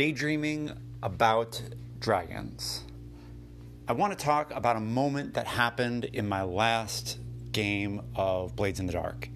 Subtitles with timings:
[0.00, 1.60] daydreaming about
[1.98, 2.84] dragons.
[3.86, 7.18] I want to talk about a moment that happened in my last
[7.52, 9.28] game of Blades in the Dark.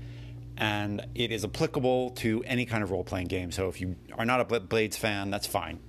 [0.56, 3.52] And it is applicable to any kind of role playing game.
[3.52, 5.80] So if you are not a Blades fan, that's fine.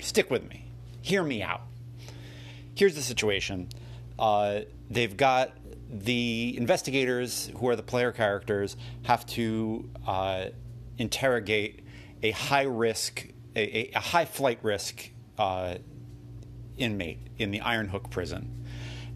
[0.00, 0.64] Stick with me.
[1.02, 1.62] Hear me out.
[2.76, 3.66] Here's the situation
[4.16, 5.56] uh, they've got
[5.90, 10.44] the investigators, who are the player characters, have to uh,
[10.98, 11.84] interrogate
[12.22, 13.26] a high risk,
[13.62, 15.76] a, a high flight risk uh,
[16.76, 18.60] inmate in the Iron Hook prison.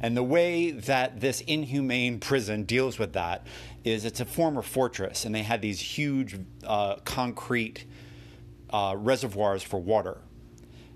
[0.00, 3.46] And the way that this inhumane prison deals with that
[3.84, 7.86] is it's a former fortress, and they had these huge uh, concrete
[8.70, 10.18] uh, reservoirs for water.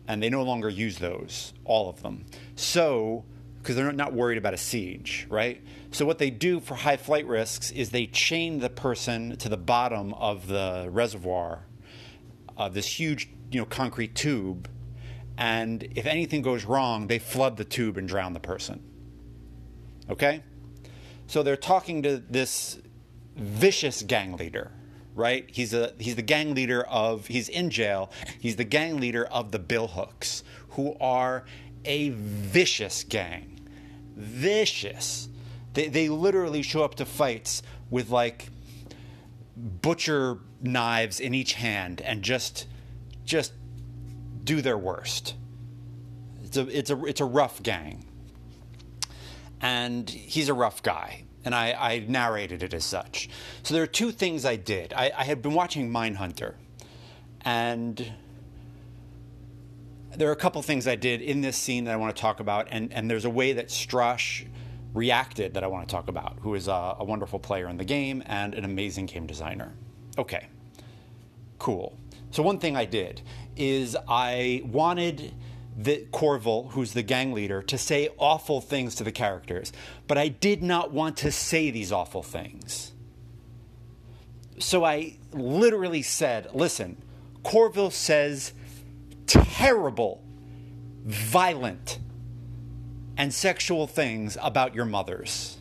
[0.06, 2.26] And they no longer use those, all of them.
[2.56, 3.24] So,
[3.58, 5.62] because they're not worried about a siege, right?
[5.90, 9.58] So, what they do for high flight risks is they chain the person to the
[9.58, 11.64] bottom of the reservoir
[12.58, 14.68] of this huge, you know, concrete tube.
[15.38, 18.82] And if anything goes wrong, they flood the tube and drown the person.
[20.10, 20.42] Okay?
[21.28, 22.80] So they're talking to this
[23.36, 24.72] vicious gang leader,
[25.14, 25.48] right?
[25.52, 28.10] He's a he's the gang leader of he's in jail.
[28.38, 31.44] He's the gang leader of the Billhooks, who are
[31.84, 33.60] a vicious gang.
[34.16, 35.28] Vicious.
[35.74, 38.48] They they literally show up to fights with like
[39.56, 42.66] butcher knives in each hand and just
[43.24, 43.52] just
[44.44, 45.34] do their worst.
[46.44, 48.04] It's a it's a it's a rough gang.
[49.60, 51.24] And he's a rough guy.
[51.44, 53.28] And I, I narrated it as such.
[53.62, 54.92] So there are two things I did.
[54.92, 56.54] I, I had been watching Mindhunter,
[57.42, 58.12] and
[60.16, 62.40] there are a couple things I did in this scene that I want to talk
[62.40, 64.46] about, and, and there's a way that Strash
[64.92, 67.84] reacted that I want to talk about, who is a, a wonderful player in the
[67.84, 69.72] game and an amazing game designer.
[70.18, 70.48] Okay,
[71.58, 71.96] cool.
[72.30, 73.22] So, one thing I did
[73.56, 75.32] is I wanted
[75.78, 79.72] the Corval, who's the gang leader, to say awful things to the characters,
[80.08, 82.92] but I did not want to say these awful things.
[84.58, 87.00] So I literally said, listen,
[87.44, 88.52] Corval says
[89.26, 90.22] terrible,
[91.04, 92.00] violent,
[93.16, 95.58] and sexual things about your mothers.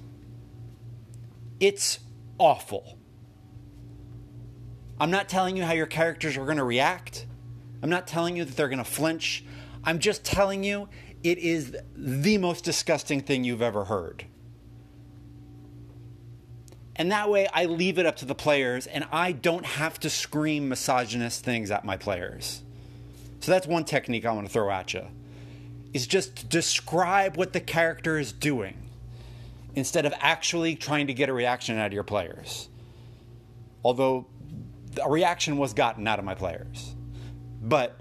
[1.60, 2.00] It's
[2.40, 2.97] awful.
[5.00, 7.26] I'm not telling you how your characters are going to react.
[7.84, 9.44] I'm not telling you that they're going to flinch.
[9.84, 10.90] I'm just telling you
[11.24, 14.26] it is the most disgusting thing you've ever heard.
[16.96, 20.10] And that way I leave it up to the players and I don't have to
[20.10, 22.64] scream misogynist things at my players.
[23.40, 25.06] So that's one technique I want to throw at you.
[25.94, 28.76] Is just describe what the character is doing
[29.76, 32.68] instead of actually trying to get a reaction out of your players.
[33.84, 34.26] Although
[35.04, 36.96] a reaction was gotten out of my players.
[37.62, 38.00] But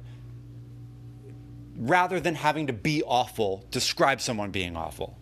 [1.76, 5.18] rather than having to be awful, describe someone being awful.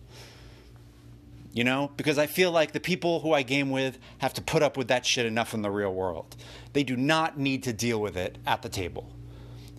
[1.53, 4.61] You know, because I feel like the people who I game with have to put
[4.61, 6.35] up with that shit enough in the real world.
[6.73, 9.09] They do not need to deal with it at the table,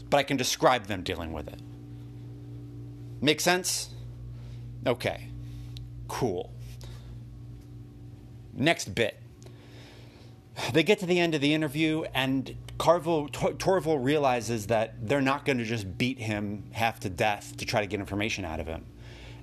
[0.08, 1.60] but I can describe them dealing with it.
[3.20, 3.90] Make sense?
[4.86, 5.28] Okay,
[6.08, 6.50] cool.
[8.54, 9.20] Next bit.
[10.72, 15.58] They get to the end of the interview, and Torval realizes that they're not going
[15.58, 18.86] to just beat him half to death to try to get information out of him.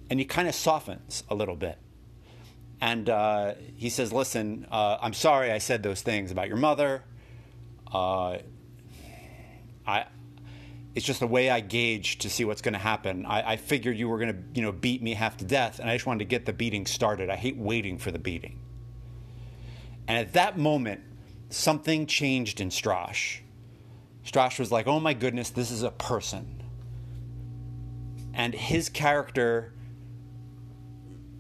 [0.10, 1.78] And he kind of softens a little bit.
[2.82, 7.04] And uh, he says, Listen, uh, I'm sorry I said those things about your mother.
[7.92, 8.40] Uh,
[9.86, 10.06] I,
[10.96, 13.26] it's just the way I gauged to see what's going to happen.
[13.26, 15.90] I, I, figured you were going to, you know, beat me half to death, and
[15.90, 17.30] I just wanted to get the beating started.
[17.30, 18.60] I hate waiting for the beating.
[20.08, 21.02] And at that moment,
[21.50, 23.40] something changed in Strash.
[24.26, 26.62] Strash was like, oh my goodness, this is a person.
[28.34, 29.74] And his character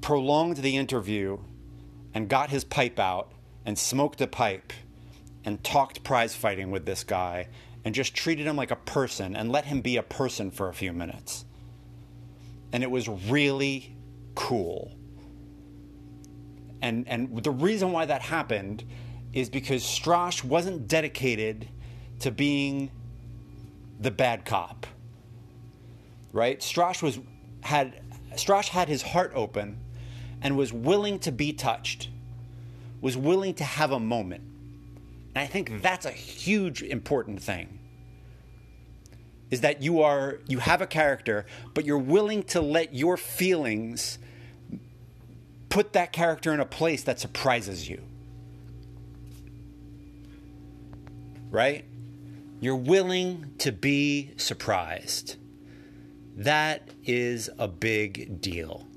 [0.01, 1.40] prolonged the interview
[2.13, 3.31] and got his pipe out
[3.66, 4.74] and smoked a pipe
[5.45, 7.47] and talked prize fighting with this guy
[7.85, 10.74] and just treated him like a person and let him be a person for a
[10.74, 11.45] few minutes.
[12.71, 13.95] And it was really
[14.36, 14.95] cool.
[16.83, 18.83] And and the reason why that happened
[19.31, 21.69] is because Strash wasn't dedicated
[22.19, 22.91] to being
[24.00, 24.85] the bad cop.
[26.33, 26.59] Right?
[26.59, 27.19] Strash was
[27.62, 28.01] had
[28.33, 29.80] Strash had his heart open
[30.41, 32.09] and was willing to be touched.
[33.00, 34.44] Was willing to have a moment.
[35.36, 37.79] And I think that's a huge important thing.
[39.51, 44.19] Is that you are you have a character, but you're willing to let your feelings
[45.74, 48.02] put that character in a place that surprises you.
[51.54, 51.86] right?
[52.60, 55.36] You're willing to be surprised.
[56.36, 58.88] That is a big deal.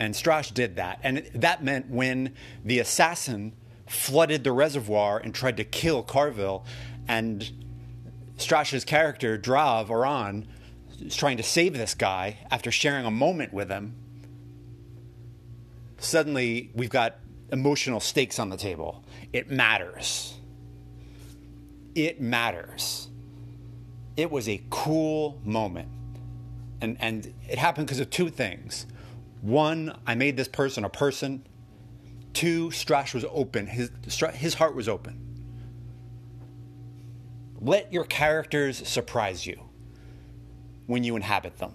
[0.00, 0.98] And Strash did that.
[1.04, 3.52] And that meant when the assassin
[3.86, 6.66] flooded the reservoir and tried to kill Carville,
[7.06, 7.48] and
[8.36, 10.48] Strash's character, Drav, Aran,
[11.10, 13.94] trying to save this guy after sharing a moment with him,
[15.98, 17.18] suddenly we've got
[17.52, 19.04] emotional stakes on the table.
[19.32, 20.34] It matters.
[21.94, 23.08] It matters.
[24.16, 25.88] It was a cool moment.
[26.80, 28.86] And, and it happened because of two things.
[29.40, 31.46] One, I made this person a person.
[32.32, 33.66] Two, Strash was open.
[33.66, 33.90] His,
[34.34, 35.22] his heart was open.
[37.58, 39.65] Let your characters surprise you
[40.86, 41.74] when you inhabit them.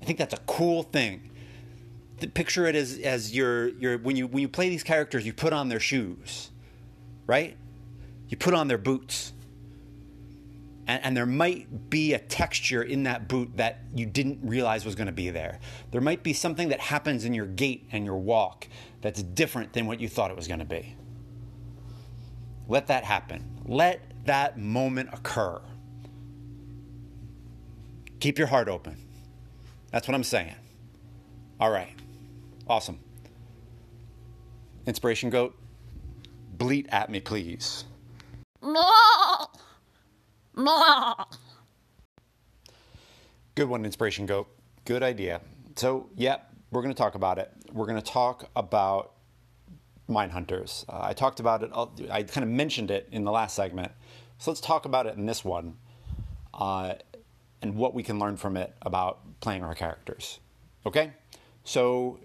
[0.00, 1.30] I think that's a cool thing.
[2.34, 5.52] Picture it as, as your, your, when, you, when you play these characters, you put
[5.52, 6.50] on their shoes,
[7.26, 7.56] right?
[8.28, 9.32] You put on their boots
[10.86, 14.96] and, and, there might be a texture in that boot that you didn't realize was
[14.96, 15.60] going to be there.
[15.92, 18.66] There might be something that happens in your gait and your walk
[19.00, 20.96] that's different than what you thought it was going to be.
[22.68, 23.60] Let that happen.
[23.64, 25.60] Let that moment occur.
[28.22, 28.96] Keep your heart open.
[29.90, 30.54] That's what I'm saying.
[31.58, 31.92] All right.
[32.68, 33.00] Awesome.
[34.86, 35.56] Inspiration goat,
[36.56, 37.82] bleat at me, please.
[43.56, 44.46] Good one, Inspiration Goat.
[44.84, 45.40] Good idea.
[45.74, 46.36] So, yeah,
[46.70, 47.50] we're going to talk about it.
[47.72, 49.14] We're going to talk about
[50.08, 50.84] Mindhunters.
[50.88, 51.72] Uh, I talked about it,
[52.08, 53.90] I kind of mentioned it in the last segment.
[54.38, 55.74] So, let's talk about it in this one
[56.54, 56.94] uh,
[57.62, 60.40] and what we can learn from it about playing our characters.
[60.84, 61.12] Okay?
[61.64, 62.18] So,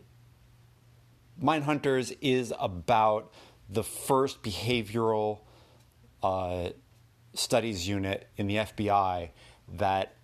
[1.41, 3.31] Mindhunters is about
[3.69, 5.41] the first behavioral.
[6.23, 6.69] Uh,
[7.39, 9.29] studies unit in the FBI
[9.67, 10.15] that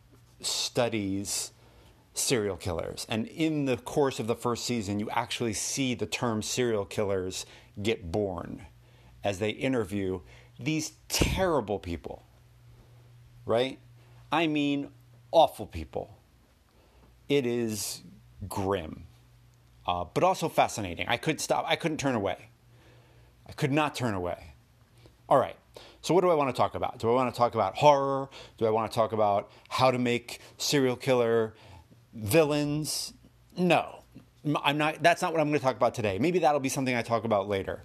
[0.42, 1.52] studies
[2.14, 3.06] serial killers.
[3.10, 7.46] And in the course of the first season, you actually see the term serial killers
[7.82, 8.66] get born
[9.24, 10.20] as they interview
[10.60, 12.24] these terrible people,
[13.46, 13.80] right?
[14.32, 14.90] I mean,
[15.34, 16.18] awful people.
[17.28, 18.02] It is
[18.48, 19.04] grim,
[19.86, 21.08] uh, but also fascinating.
[21.08, 21.66] I could stop.
[21.68, 22.50] I couldn't turn away.
[23.48, 24.54] I could not turn away.
[25.28, 25.58] All right.
[26.02, 27.00] So, what do I want to talk about?
[27.00, 28.30] Do I want to talk about horror?
[28.58, 31.54] Do I want to talk about how to make serial killer
[32.14, 33.14] villains?
[33.58, 34.04] No,
[34.64, 35.02] I'm not.
[35.02, 36.18] That's not what I'm going to talk about today.
[36.20, 37.84] Maybe that'll be something I talk about later.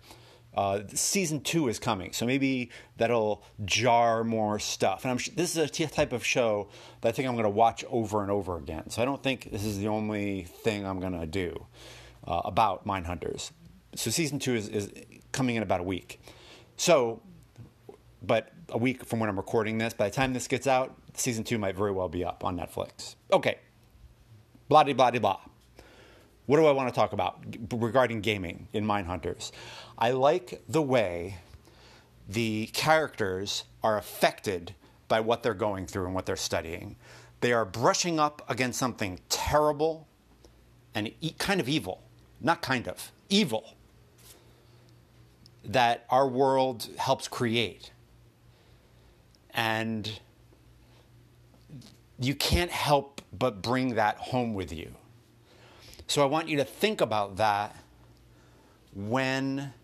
[0.59, 5.05] Uh, season two is coming, so maybe that'll jar more stuff.
[5.05, 6.69] And I'm, this is a type of show
[7.01, 8.91] that I think I'm going to watch over and over again.
[8.91, 11.65] So I don't think this is the only thing I'm going to do
[12.27, 13.53] uh, about Mindhunters.
[13.95, 14.91] So season two is, is
[15.31, 16.21] coming in about a week.
[16.77, 17.23] So
[18.21, 21.45] but a week from when I'm recording this, by the time this gets out, season
[21.45, 23.15] two might very well be up on Netflix.
[23.33, 23.59] Okay.
[24.69, 25.41] Blah, blah, blah, blah.
[26.49, 29.53] What do I want to talk about regarding gaming in Mindhunters?
[29.99, 31.37] I like the way
[32.27, 34.75] the characters are affected
[35.09, 36.97] by what they're going through and what they're studying.
[37.43, 40.09] They are brushing up against something terrible
[40.95, 42.03] and e- kind of evil.
[42.41, 43.75] Not kind of, evil
[45.63, 47.93] that our world helps create
[49.51, 50.19] and
[52.19, 54.95] you can't help but bring that home with you.
[56.09, 57.77] So I want you to think about that
[58.95, 59.75] when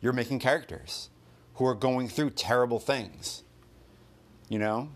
[0.00, 1.10] you're making characters
[1.54, 3.44] who are going through terrible things.
[4.48, 4.88] You know?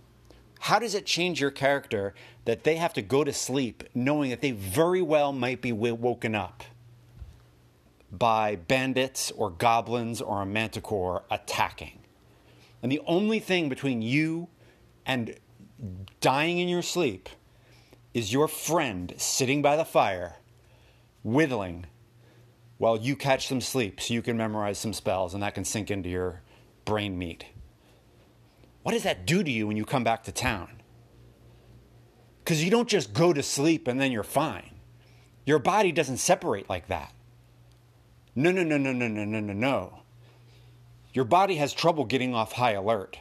[0.60, 2.14] How does it change your character
[2.46, 6.34] that they have to go to sleep knowing that they very well might be woken
[6.34, 6.64] up
[8.10, 11.98] by bandits or goblins or a manticore attacking?
[12.82, 14.48] And the only thing between you
[15.04, 15.36] and
[16.20, 17.28] dying in your sleep
[18.14, 20.36] is your friend sitting by the fire,
[21.26, 21.86] whittling,
[22.78, 25.90] while you catch some sleep so you can memorize some spells and that can sink
[25.90, 26.42] into your
[26.84, 27.46] brain meat.
[28.82, 30.82] What does that do to you when you come back to town?
[32.44, 34.76] Because you don't just go to sleep and then you're fine.
[35.44, 37.12] Your body doesn't separate like that.
[38.34, 40.00] No, no, no, no, no, no, no, no, no
[41.16, 43.18] your body has trouble getting off high alert.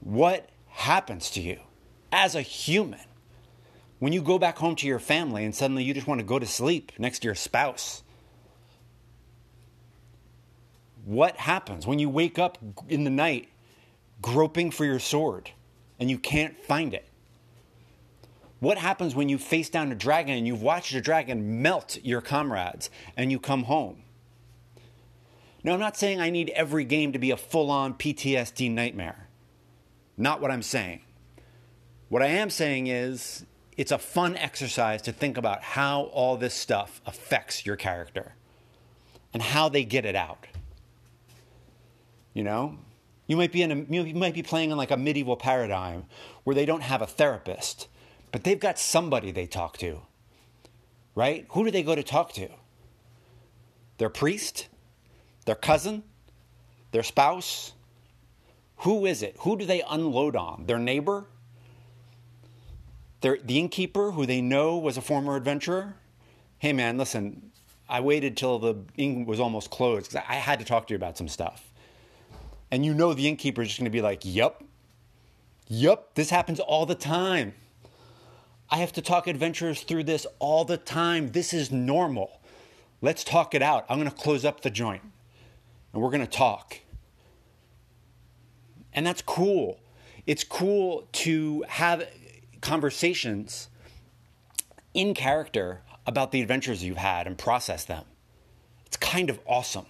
[0.00, 1.58] What happens to you
[2.12, 3.00] as a human
[4.04, 6.38] when you go back home to your family and suddenly you just want to go
[6.38, 8.02] to sleep next to your spouse?
[11.06, 13.48] What happens when you wake up in the night
[14.20, 15.52] groping for your sword
[15.98, 17.08] and you can't find it?
[18.60, 22.20] What happens when you face down a dragon and you've watched a dragon melt your
[22.20, 24.02] comrades and you come home?
[25.62, 29.28] Now, I'm not saying I need every game to be a full on PTSD nightmare.
[30.18, 31.00] Not what I'm saying.
[32.10, 36.54] What I am saying is it's a fun exercise to think about how all this
[36.54, 38.34] stuff affects your character
[39.32, 40.46] and how they get it out.
[42.32, 42.78] You know,
[43.26, 46.04] you might be in a, you might be playing in like a medieval paradigm
[46.44, 47.88] where they don't have a therapist,
[48.32, 50.02] but they've got somebody they talk to.
[51.14, 51.46] Right?
[51.50, 52.48] Who do they go to talk to?
[53.98, 54.68] Their priest?
[55.46, 56.02] Their cousin?
[56.90, 57.72] Their spouse?
[58.78, 59.36] Who is it?
[59.40, 60.64] Who do they unload on?
[60.66, 61.26] Their neighbor?
[63.24, 65.94] Their, the innkeeper who they know was a former adventurer?
[66.58, 67.52] Hey man, listen,
[67.88, 70.96] I waited till the inn was almost closed because I had to talk to you
[70.96, 71.72] about some stuff.
[72.70, 74.62] And you know the innkeeper is just going to be like, Yup,
[75.68, 77.54] yup, this happens all the time.
[78.68, 81.32] I have to talk adventurers through this all the time.
[81.32, 82.42] This is normal.
[83.00, 83.86] Let's talk it out.
[83.88, 85.00] I'm going to close up the joint
[85.94, 86.78] and we're going to talk.
[88.92, 89.80] And that's cool.
[90.26, 92.06] It's cool to have
[92.64, 93.68] conversations
[94.94, 98.04] in character about the adventures you've had and process them.
[98.86, 99.86] It's kind of awesome.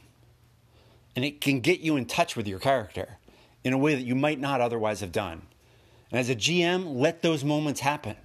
[1.16, 3.19] And it can get you in touch with your character
[3.62, 5.43] in a way that you might not otherwise have done.
[6.11, 8.16] And as a GM, let those moments happen.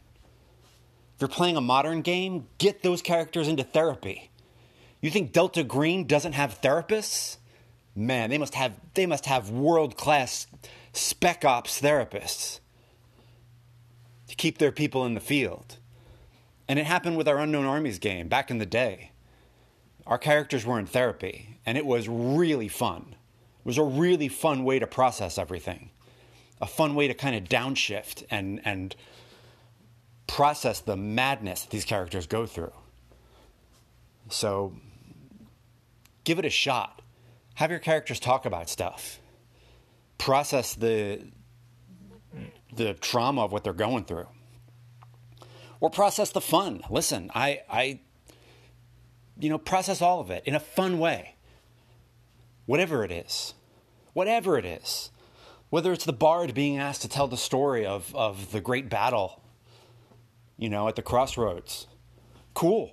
[1.16, 4.32] If you're playing a modern game, get those characters into therapy.
[5.00, 7.38] You think Delta Green doesn't have therapists?
[7.96, 10.48] Man, they must have they must have world-class
[10.94, 12.60] spec ops therapists
[14.40, 15.78] keep their people in the field.
[16.68, 19.12] And it happened with our Unknown Armies game back in the day.
[20.08, 23.16] Our characters were in therapy, and it was really fun.
[23.60, 25.92] It was a really fun way to process everything,
[26.62, 28.96] a fun way to kind of downshift and, and
[30.26, 32.74] process the madness these characters go through.
[34.30, 34.74] So
[36.24, 37.02] give it a shot.
[37.56, 39.20] Have your characters talk about stuff.
[40.18, 41.28] Process the
[42.74, 44.28] the trauma of what they're going through
[45.80, 46.82] or process the fun.
[46.90, 48.00] Listen, I, I,
[49.40, 51.36] you know, process all of it in a fun way.
[52.66, 53.54] Whatever it is,
[54.14, 55.10] whatever it is,
[55.70, 59.42] whether it's the bard being asked to tell the story of, of the great battle,
[60.58, 61.88] you know, at the crossroads,
[62.54, 62.92] cool.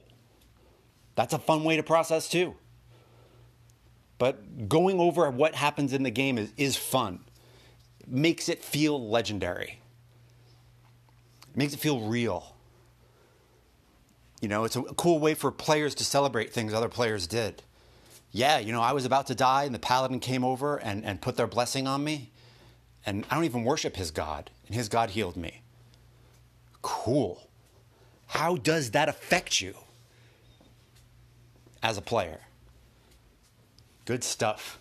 [1.14, 2.54] That's a fun way to process too.
[4.18, 7.20] But going over what happens in the game is, is fun.
[8.06, 9.80] Makes it feel legendary.
[11.50, 12.54] It makes it feel real.
[14.40, 17.62] You know, it's a cool way for players to celebrate things other players did.
[18.30, 21.20] Yeah, you know, I was about to die and the paladin came over and, and
[21.20, 22.30] put their blessing on me.
[23.06, 25.62] And I don't even worship his God, and his God healed me.
[26.82, 27.48] Cool.
[28.26, 29.74] How does that affect you
[31.82, 32.40] as a player?
[34.04, 34.78] Good stuff.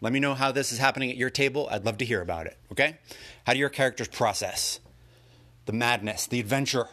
[0.00, 1.68] Let me know how this is happening at your table.
[1.70, 2.98] I'd love to hear about it, okay?
[3.46, 4.80] How do your characters process
[5.66, 6.88] the madness, the adventure?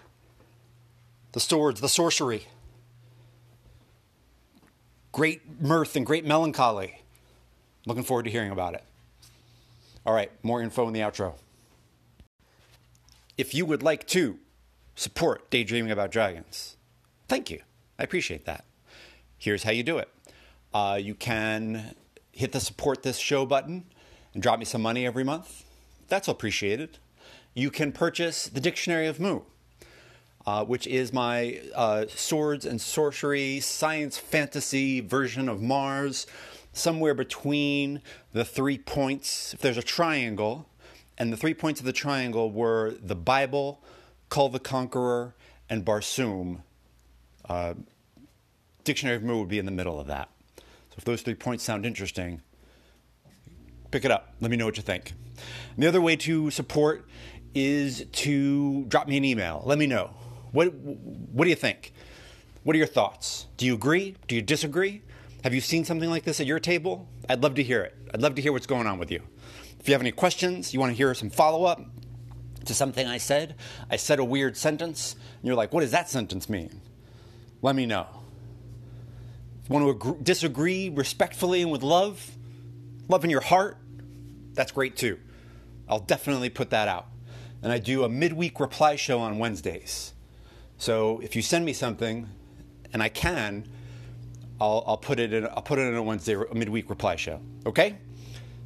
[1.35, 2.47] the swords, the sorcery.
[5.11, 7.01] Great mirth and great melancholy.
[7.85, 8.83] Looking forward to hearing about it.
[10.05, 11.33] All right, more info in the outro.
[13.37, 14.39] If you would like to
[14.95, 16.77] support Daydreaming About Dragons,
[17.27, 17.59] thank you.
[17.99, 18.63] I appreciate that.
[19.37, 20.07] Here's how you do it
[20.73, 21.95] uh, you can
[22.35, 23.85] hit the support this show button
[24.33, 25.63] and drop me some money every month.
[26.07, 26.99] That's appreciated.
[27.55, 29.41] You can purchase the Dictionary of Mu
[30.45, 36.27] uh, which is my uh, swords and sorcery science fantasy version of Mars,
[36.71, 38.01] somewhere between
[38.33, 39.53] the three points.
[39.53, 40.67] If there's a triangle,
[41.17, 43.81] and the three points of the triangle were the Bible,
[44.29, 45.33] Conan the Conqueror,
[45.69, 46.61] and Barsoom.
[47.47, 47.73] Uh,
[48.83, 50.29] Dictionary of Mu would be in the middle of that.
[50.95, 52.41] So if those three points sound interesting,
[53.91, 54.33] pick it up.
[54.39, 55.11] Let me know what you think.
[55.75, 57.05] And the other way to support
[57.53, 59.61] is to drop me an email.
[59.65, 60.11] Let me know.
[60.53, 61.93] What, what do you think?
[62.63, 63.47] What are your thoughts?
[63.57, 64.15] Do you agree?
[64.27, 65.01] Do you disagree?
[65.43, 67.09] Have you seen something like this at your table?
[67.27, 67.93] I'd love to hear it.
[68.13, 69.21] I'd love to hear what's going on with you.
[69.79, 71.81] If you have any questions, you want to hear some follow up
[72.65, 73.55] to something I said,
[73.91, 76.81] I said a weird sentence, and you're like, what does that sentence mean?
[77.61, 78.07] Let me know.
[79.67, 82.31] Want to agree, disagree respectfully and with love,
[83.07, 83.77] love in your heart,
[84.53, 85.19] that's great too.
[85.89, 87.07] I'll definitely put that out.
[87.61, 90.13] And I do a midweek reply show on Wednesdays.
[90.77, 92.29] So if you send me something,
[92.93, 93.67] and I can,
[94.59, 95.45] I'll, I'll put it in.
[95.45, 97.41] I'll put it in a Wednesday a midweek reply show.
[97.65, 97.97] Okay,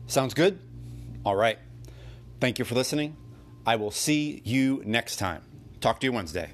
[0.06, 0.60] sounds good.
[1.26, 1.58] All right.
[2.40, 3.18] Thank you for listening.
[3.66, 5.42] I will see you next time.
[5.82, 6.52] Talk to you Wednesday.